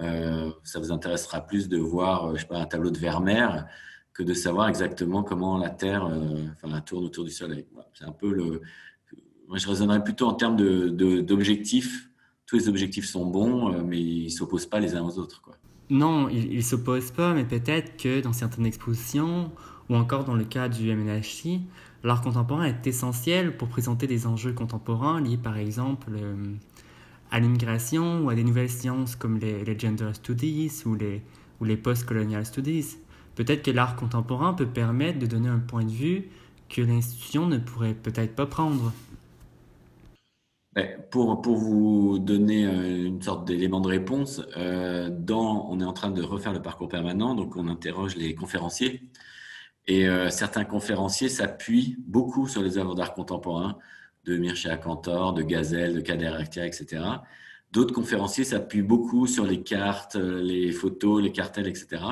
[0.00, 3.66] euh, ça vous intéressera plus de voir, euh, je sais pas, un tableau de Vermeer
[4.12, 7.66] que de savoir exactement comment la Terre euh, enfin, tourne autour du Soleil.
[7.94, 8.62] C'est un peu le.
[9.48, 12.10] Moi, je raisonnerais plutôt en termes d'objectifs.
[12.46, 15.40] Tous les objectifs sont bons, mais ils ne s'opposent pas les uns aux autres.
[15.40, 15.54] Quoi.
[15.90, 19.50] Non, ils ne s'opposent pas, mais peut-être que dans certaines expositions,
[19.88, 21.60] ou encore dans le cas du MNHC,
[22.04, 26.12] l'art contemporain est essentiel pour présenter des enjeux contemporains liés par exemple
[27.30, 31.22] à l'immigration ou à des nouvelles sciences comme les, gender studies ou les,
[31.60, 32.96] ou les post-colonial studies.
[33.34, 36.28] Peut-être que l'art contemporain peut permettre de donner un point de vue
[36.68, 38.92] que l'institution ne pourrait peut-être pas prendre.
[41.10, 46.10] Pour, pour vous donner euh, une sorte d'élément de réponse, euh, on est en train
[46.10, 49.02] de refaire le parcours permanent, donc on interroge les conférenciers.
[49.88, 53.78] Et euh, certains conférenciers s'appuient beaucoup sur les œuvres d'art contemporain
[54.28, 57.02] de Mircea Cantor, de Gazelle, de Kader Akhtia, etc.
[57.72, 62.02] D'autres conférenciers s'appuient beaucoup sur les cartes, les photos, les cartels, etc.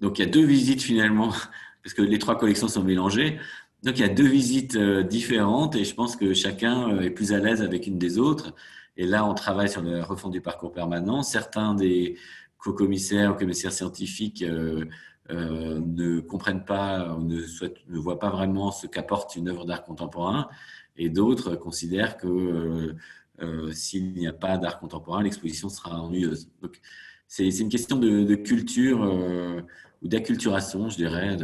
[0.00, 1.30] Donc il y a deux visites finalement,
[1.82, 3.38] parce que les trois collections sont mélangées.
[3.82, 7.10] Donc il y a deux visites euh, différentes et je pense que chacun euh, est
[7.10, 8.54] plus à l'aise avec une des autres.
[8.96, 11.22] Et là, on travaille sur le refond du parcours permanent.
[11.22, 12.16] Certains des
[12.58, 14.84] co-commissaires ou commissaires scientifiques euh,
[15.28, 17.40] ne comprennent pas, ne,
[17.88, 20.48] ne voient pas vraiment ce qu'apporte une œuvre d'art contemporain
[20.96, 22.94] et d'autres considèrent que euh,
[23.40, 26.48] euh, s'il n'y a pas d'art contemporain, l'exposition sera ennuyeuse.
[26.60, 26.80] Donc,
[27.26, 29.62] c'est une question de, culture euh,
[30.02, 31.36] ou d'acculturation, je dirais.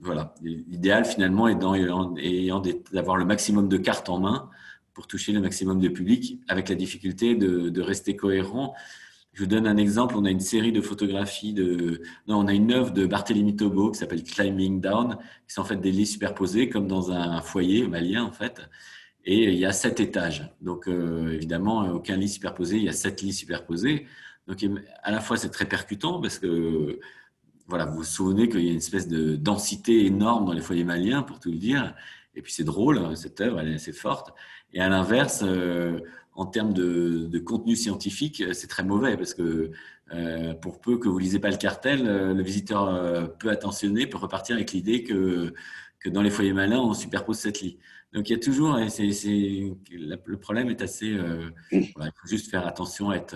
[0.00, 0.34] Voilà.
[0.42, 1.54] L'idéal, finalement, est
[2.92, 4.50] d'avoir le maximum de cartes en main
[4.92, 8.74] pour toucher le maximum de public, avec la difficulté de rester cohérent
[9.32, 10.14] je vous donne un exemple.
[10.16, 13.90] On a une série de photographies de, non, on a une œuvre de Barthélemy Tobo
[13.90, 15.16] qui s'appelle Climbing Down,
[15.48, 18.60] qui sont en fait des lits superposés comme dans un foyer malien en fait.
[19.24, 20.50] Et il y a sept étages.
[20.60, 24.06] Donc euh, évidemment, aucun lit superposé, il y a sept lits superposés.
[24.46, 24.64] Donc
[25.02, 27.00] à la fois c'est très percutant parce que
[27.68, 30.84] voilà, vous vous souvenez qu'il y a une espèce de densité énorme dans les foyers
[30.84, 31.94] maliens pour tout le dire.
[32.34, 34.32] Et puis c'est drôle, hein, cette œuvre, elle est assez forte.
[34.72, 36.00] Et à l'inverse, euh,
[36.34, 39.70] en termes de, contenu scientifique, c'est très mauvais parce que
[40.12, 44.06] euh, pour peu que vous lisez pas le cartel, euh, le visiteur euh, peu attentionné
[44.06, 45.54] peut repartir avec l'idée que,
[46.00, 47.78] que dans les foyers malins, on superpose cette lit.
[48.12, 51.18] Donc il y a toujours, le problème est assez,
[51.70, 53.34] il faut juste faire attention à être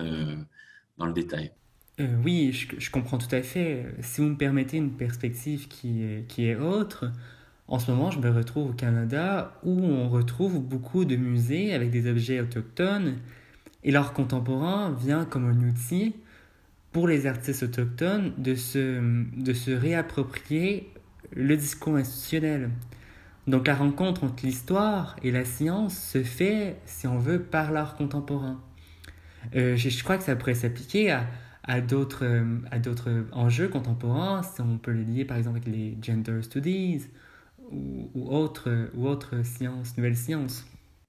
[0.99, 1.51] dans le détail.
[2.23, 3.87] oui, je, je, comprends tout à fait.
[4.01, 7.11] Si vous me permettez une perspective qui, qui est autre,
[7.67, 11.91] en ce moment, je me retrouve au Canada où on retrouve beaucoup de musées avec
[11.91, 13.17] des objets autochtones
[13.83, 16.15] et l'art contemporain vient comme un outil
[16.93, 19.01] pour les artistes autochtones de se,
[19.37, 20.89] de se réapproprier
[21.35, 22.69] le discours institutionnel.
[23.47, 27.95] Donc la rencontre entre l'histoire et la science se fait, si on veut, par l'art
[27.95, 28.61] contemporain.
[29.53, 31.11] je, crois que ça pourrait s'appliquer
[31.63, 32.25] à, d'autres
[32.71, 37.01] à d'autres enjeux contemporains, si on peut le lier par exemple avec les gender studies
[37.71, 40.65] ou, ou ou autres sciences, nouvelles sciences.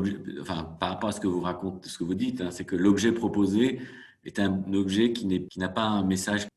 [0.80, 3.12] par rapport à ce que vous racontez, ce que vous dites, hein, c'est que l'objet
[3.12, 3.80] proposé
[4.26, 6.48] est un objet qui n'a pas un message.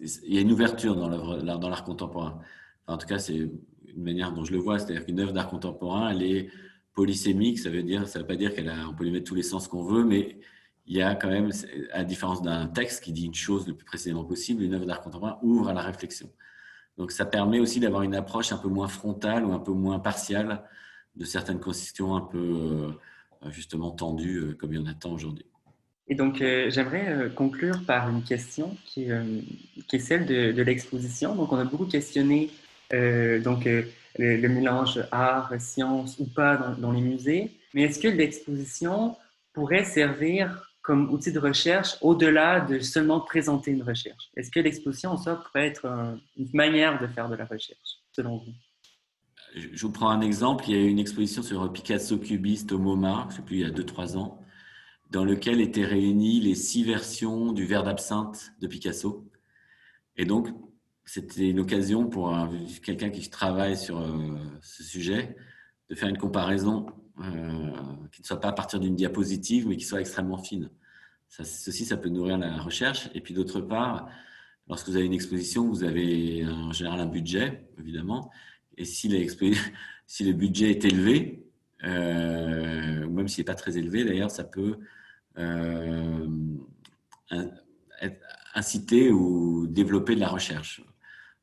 [0.00, 2.40] Il y a une ouverture dans l'art contemporain.
[2.86, 6.10] en tout cas, c'est une manière dont je le vois, c'est-à-dire qu'une œuvre d'art contemporain,
[6.10, 6.50] elle est
[6.94, 9.68] polysémique, ça veut dire, ça veut pas dire qu'on peut lui mettre tous les sens
[9.68, 10.38] qu'on veut, mais
[10.90, 11.50] il y a quand même,
[11.92, 15.00] à différence d'un texte qui dit une chose le plus précisément possible, une œuvre d'art
[15.00, 16.28] contemporain ouvre à la réflexion.
[16.98, 20.00] Donc ça permet aussi d'avoir une approche un peu moins frontale ou un peu moins
[20.00, 20.64] partiale
[21.14, 25.12] de certaines questions un peu euh, justement tendues euh, comme il y en a tant
[25.12, 25.46] aujourd'hui.
[26.08, 31.36] Et donc, euh, j'aimerais conclure par une question qui, est celle de, l'exposition.
[31.36, 32.50] Donc, on a beaucoup questionné
[32.92, 33.64] donc,
[34.18, 37.52] le, mélange art, science ou pas dans les musées.
[37.74, 39.16] Mais est-ce que l'exposition
[39.52, 45.10] pourrait servir comme outil de recherche au-delà de seulement présenter une recherche Est-ce que l'exposition
[45.10, 45.86] en soi pourrait être
[46.36, 48.52] une manière de faire de la recherche, selon vous?
[49.54, 50.64] Je vous prends un exemple.
[50.68, 53.56] Il y a eu une exposition sur Picasso cubiste au MoMA, je ne sais plus,
[53.56, 54.40] il y a 2-3 ans,
[55.10, 59.28] dans lequel étaient réunies les six versions du verre d'absinthe de Picasso.
[60.16, 60.48] Et donc,
[61.04, 62.36] c'était une occasion pour
[62.84, 65.36] quelqu'un qui travaille sur euh, ce sujet
[65.88, 70.00] de faire une comparaison qui ne soit pas à partir d'une diapositive, mais qui soit
[70.00, 70.70] extrêmement fine.
[71.28, 73.08] Ceci, ça peut nourrir la recherche.
[73.14, 74.08] Et puis d'autre part,
[74.68, 78.30] lorsque vous avez une exposition, vous avez en général un budget, évidemment,
[78.76, 79.08] et si,
[80.06, 81.46] si le budget est élevé,
[81.84, 84.78] euh, ou même s'il n'est pas très élevé d'ailleurs, ça peut
[85.38, 86.26] euh,
[88.54, 90.82] inciter ou développer de la recherche.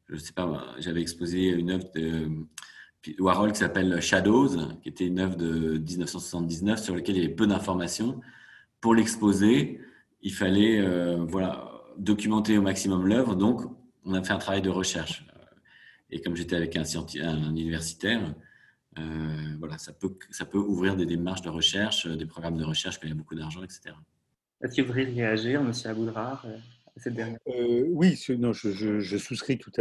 [0.09, 2.29] Je ne sais pas, j'avais exposé une œuvre de
[3.19, 7.33] Warhol qui s'appelle Shadows, qui était une œuvre de 1979 sur laquelle il y avait
[7.33, 8.19] peu d'informations.
[8.81, 9.79] Pour l'exposer,
[10.21, 13.61] il fallait euh, voilà, documenter au maximum l'œuvre, donc
[14.03, 15.25] on a fait un travail de recherche.
[16.09, 16.83] Et comme j'étais avec un,
[17.23, 18.33] un universitaire,
[18.97, 22.63] euh, voilà, ça peut, ça peut ouvrir des démarches de recherche, euh, des programmes de
[22.63, 23.93] recherche quand il y a beaucoup d'argent, etc.
[24.61, 25.71] Est-ce que vous voudriez réagir, M.
[25.85, 26.57] Aboudrar, euh,
[27.05, 29.71] dernière Oui, non, je, souscris tout,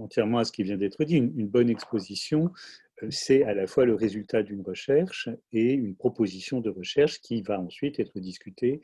[0.00, 1.16] entièrement à ce qui vient d'être dit.
[1.16, 2.50] Une, une, bonne exposition,
[3.10, 7.60] c'est à la fois le résultat d'une recherche et une proposition de recherche qui va
[7.60, 8.80] ensuite être discutée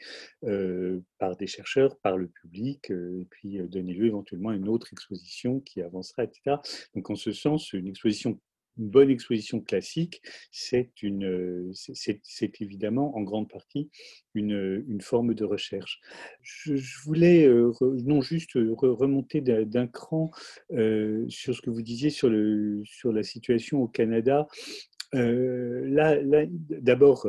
[1.18, 5.60] par des chercheurs, par le public, et puis donner lieu éventuellement à une autre exposition
[5.60, 6.56] qui avancera, etc.
[6.94, 8.40] Donc en ce sens, une exposition
[8.78, 10.90] une bonne exposition classique, c'est
[12.60, 13.90] évidemment en grande partie
[14.34, 16.00] une, une forme de recherche.
[16.42, 17.72] Je, voulais euh,
[18.04, 20.30] non juste remonter d'un cran
[20.72, 24.46] euh, sur ce que vous disiez sur, la situation au Canada.
[25.14, 26.16] Euh, là,
[26.52, 27.26] d'abord,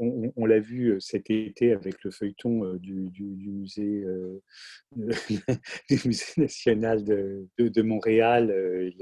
[0.00, 4.04] on, l'a vu cet été avec le feuilleton du, musée,
[6.36, 8.92] national de, Montréal,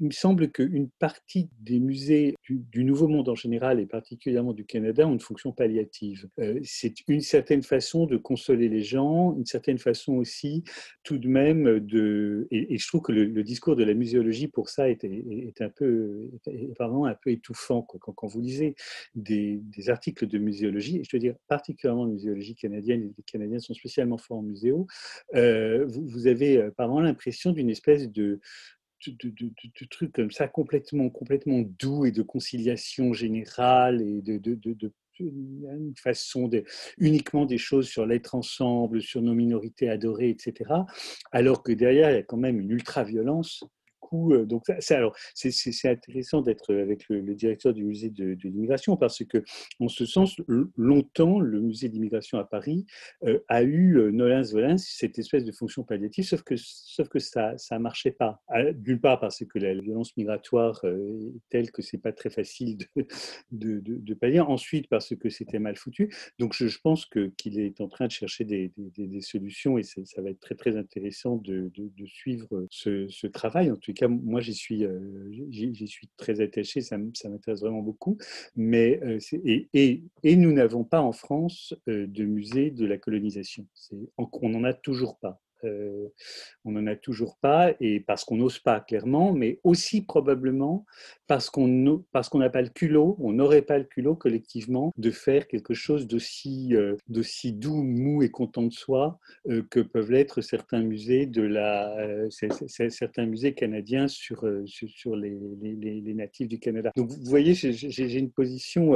[0.00, 4.64] il me semble qu'une partie des musées du, Nouveau Monde en général, et particulièrement du
[4.64, 6.28] Canada, ont une fonction palliative.
[6.38, 10.64] Euh, c'est une certaine façon de consoler les gens, une certaine façon aussi
[11.02, 12.48] tout de même de...
[12.50, 15.04] Et, je trouve que le, discours de la muséologie pour ça est,
[15.60, 17.82] un peu, est un peu étouffant.
[17.82, 18.74] Quand, vous lisez
[19.14, 23.74] des, articles de muséologie, et je veux dire particulièrement de muséologie canadienne, les Canadiens sont
[23.74, 24.86] spécialement forts en muséo,
[25.34, 28.40] euh, vous, avez euh, par moment l'impression d'une espèce de,
[29.08, 34.40] de, trucs comme ça complètement, complètement doux et de conciliation générale et de,
[35.20, 36.64] une façon de,
[36.98, 40.70] uniquement des choses sur l'être ensemble, sur nos minorités adorées, etc.
[41.32, 43.64] Alors que derrière, il y a quand même une ultra-violence
[44.12, 49.24] euh, donc, c'est, alors, c'est, intéressant d'être avec le, directeur du musée de, l'immigration parce
[49.24, 49.42] que,
[49.78, 50.36] en ce sens,
[50.76, 52.86] longtemps, le musée d'immigration à Paris
[53.24, 57.18] euh, a eu euh, nolens volens cette espèce de fonction palliative, sauf que, sauf que
[57.18, 58.40] ça ne marchait pas.
[58.74, 63.06] D'une part parce que la violence migratoire est telle que c'est pas très facile de,
[63.52, 64.40] de, de, pallier.
[64.40, 66.12] Ensuite parce que c'était mal foutu.
[66.38, 70.22] Donc, je, pense que, qu'il est en train de chercher des, des, solutions et ça
[70.22, 71.70] va être très très intéressant de,
[72.06, 73.70] suivre ce, ce travail.
[73.70, 74.98] En tout cas, moi, j'y suis, euh,
[75.50, 78.18] j'y suis très attaché, ça, m'intéresse vraiment beaucoup.
[78.56, 82.98] Mais, euh, et, et, et, nous n'avons pas en France euh, de musée de la
[82.98, 83.66] colonisation.
[84.16, 85.40] On n'en a toujours pas.
[85.62, 90.84] On n'en a toujours pas, et parce qu'on n'ose pas clairement, mais aussi probablement
[91.30, 95.74] parce qu'on n'a pas le culot, on n'aurait pas le culot collectivement de faire quelque
[95.74, 96.74] chose d'aussi
[97.08, 99.20] d'aussi doux, mou et content de soi
[99.70, 101.94] que peuvent l'être certains musées de la
[102.30, 106.90] certains musées canadiens sur sur, les, les, natifs du Canada.
[106.96, 108.94] Donc vous voyez, j'ai une position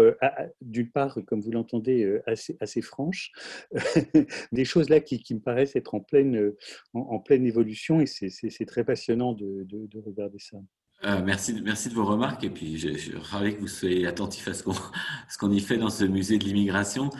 [0.60, 3.30] d'une part, comme vous l'entendez, assez assez franche,
[4.52, 6.52] des choses là qui, qui me paraissent être en pleine
[6.92, 10.58] en, pleine évolution et c'est très passionnant de, de, regarder ça.
[11.04, 14.48] Euh, merci, merci de vos remarques et puis je, suis ravi que vous soyez attentif
[14.48, 14.72] à ce qu'on
[15.40, 17.10] qu'on y fait dans ce musée de l'immigration.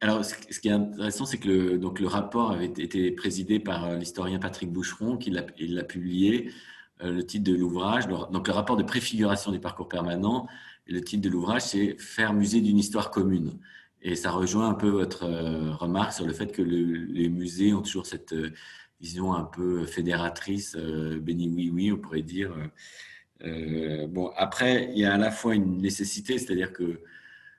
[0.00, 3.84] Alors, ce, qui est intéressant, c'est que le, donc, le rapport avait été présidé par
[3.84, 6.50] euh, l'historien Patrick Boucheron, qui l'a publié.
[7.02, 10.46] Euh, le titre de l'ouvrage, donc le rapport de préfiguration du parcours permanent,
[10.86, 13.58] et le titre de l'ouvrage, c'est Faire musée d'une histoire commune.
[14.00, 15.24] Et ça rejoint un peu votre
[15.76, 18.34] remarque sur le fait que les musées ont toujours cette
[19.00, 22.54] vision un peu fédératrice, euh, béni oui oui, on pourrait dire.
[23.42, 27.00] Euh, bon, après, il y a à la fois une nécessité, c'est-à-dire que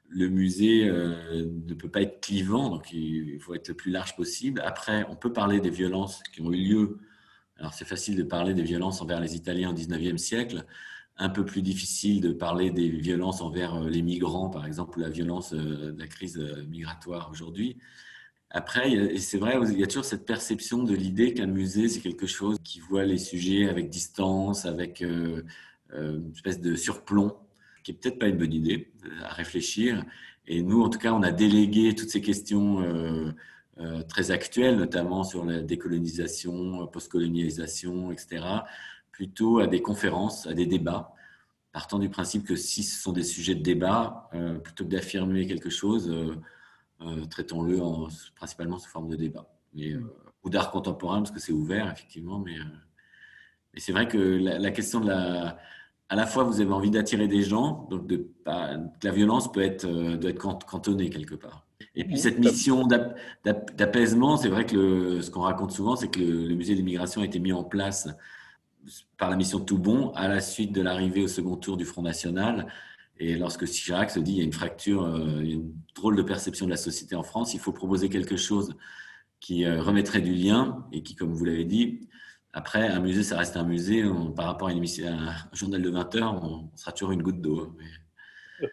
[0.09, 4.15] le musée euh, ne peut pas être clivant, donc il faut être le plus large
[4.15, 4.61] possible.
[4.65, 6.99] Après, on peut parler des violences qui ont eu lieu.
[7.57, 10.65] Alors, c'est facile de parler des violences envers les Italiens au 19e siècle,
[11.17, 15.09] un peu plus difficile de parler des violences envers les migrants, par exemple, ou la
[15.09, 17.77] violence de la crise migratoire aujourd'hui.
[18.57, 22.25] Après, c'est vrai, il y a toujours cette perception de l'idée qu'un musée, c'est quelque
[22.25, 25.43] chose qui voit les sujets avec distance, avec euh,
[25.93, 27.35] euh, une espèce de surplomb,
[27.83, 28.93] qui est peut-être pas une bonne idée
[29.23, 30.05] à réfléchir.
[30.47, 35.25] Et nous, en tout cas, on a délégué toutes ces questions euh, très actuelles, notamment
[35.25, 38.41] sur la décolonisation, postcolonialisation, etc.,
[39.11, 41.13] plutôt à des conférences, à des débats,
[41.73, 44.29] partant du principe que si ce sont des sujets de débat,
[44.63, 46.09] plutôt que d'affirmer quelque chose,
[47.01, 47.79] euh, traitons-le
[48.35, 49.47] principalement sous forme de débat.
[49.73, 50.03] Mais, mm.
[50.03, 52.39] euh, ou d'art contemporain, parce que c'est ouvert, effectivement.
[52.39, 52.63] Mais, euh,
[53.73, 55.57] mais c'est vrai que la, question de la.
[56.07, 59.87] À la fois, vous avez envie d'attirer des gens, donc de, la violence peut être,
[59.87, 61.65] doit être cantonnée quelque part.
[61.95, 62.87] Et puis cette mission
[63.43, 67.25] d'apaisement, c'est vrai que ce qu'on raconte souvent, c'est que le, le musée d'immigration a
[67.25, 68.07] été mis en place
[69.17, 72.67] par la mission Toubon à la suite de l'arrivée au second tour du Front National
[73.18, 75.74] et lorsque Chirac se dit il y a une fracture, euh, il y a une
[75.95, 78.76] drôle de perception de la société en France, il faut proposer quelque chose
[79.39, 82.09] qui euh, remettrait du lien et qui, comme vous l'avez dit,
[82.51, 84.03] après, un musée, ça reste un musée.
[84.36, 87.41] par rapport à, une émission, un journal de 20 heures, on, sera toujours une goutte
[87.41, 87.61] d'eau.
[87.61, 88.68] Hein, mais...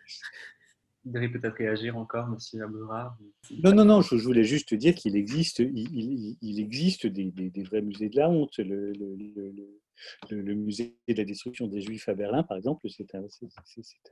[1.05, 3.19] Vous devez peut-être réagir encore, monsieur Aboura
[3.65, 7.83] Non, non, non, je, voulais juste dire qu'il existe, il, il, existe des, des, vrais
[7.83, 8.57] musées de la honte.
[8.59, 9.82] le, le,
[10.31, 13.23] musée de la destruction des Juifs à Berlin, par exemple, c'est un,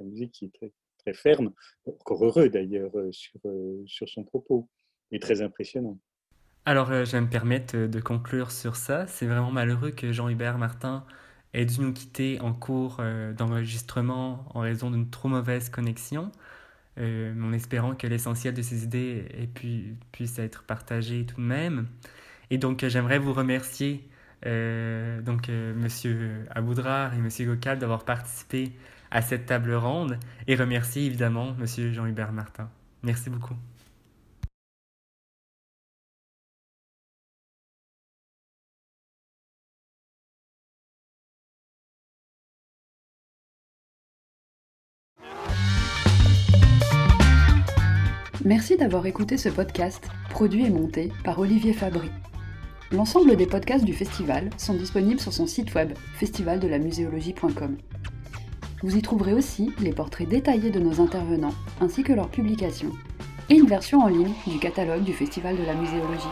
[0.05, 0.71] musée qui est
[1.05, 1.53] très, ferme,
[1.87, 4.69] encore heureux d'ailleurs euh, sur, euh, sur son propos,
[5.11, 5.99] et très impressionnant.
[6.67, 9.07] Alors, euh, je vais me permettre de conclure sur ça.
[9.07, 11.05] C'est vraiment malheureux que Jean-Hubert Martin
[11.53, 13.03] ait dû nous quitter en cours
[13.37, 16.31] d'enregistrement en raison d'une trop mauvaise connexion,
[16.97, 19.25] en espérant que l'essentiel de ses idées
[20.13, 21.89] puisse être partagé tout de même.
[22.51, 24.09] Et donc, j'aimerais vous remercier
[24.47, 28.73] euh, donc euh, Monsieur Aboudrar et Monsieur Gokal d'avoir participé
[29.11, 32.71] à cette table ronde et remercier évidemment Monsieur Jean-Hubert Martin.
[33.03, 33.57] Merci beaucoup.
[48.45, 52.11] Merci d'avoir écouté ce podcast, produit et monté par Olivier Fabry.
[52.93, 57.77] L'ensemble des podcasts du festival sont disponibles sur son site web festivaldelamuséologie.com.
[58.83, 62.91] Vous y trouverez aussi les portraits détaillés de nos intervenants ainsi que leurs publications
[63.49, 66.27] et une version en ligne du catalogue du Festival de la muséologie.